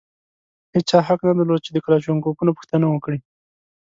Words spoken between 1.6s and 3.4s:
چې د کلاشینکوفونو پوښتنه وکړي.